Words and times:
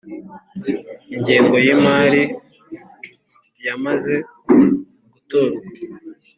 ingengo 1.15 1.55
y 1.65 1.69
imari 1.75 2.23
yamaze 3.65 4.15
gutorwa 5.11 5.61